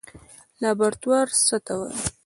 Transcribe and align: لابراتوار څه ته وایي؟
لابراتوار 0.61 1.27
څه 1.47 1.57
ته 1.65 1.73
وایي؟ 1.79 1.99